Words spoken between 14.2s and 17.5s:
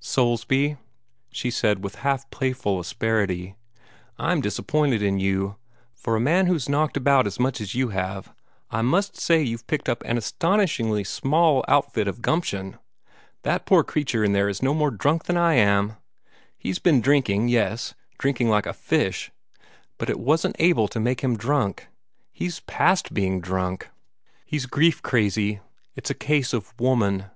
in there is no more drunk than I am. He's been drinking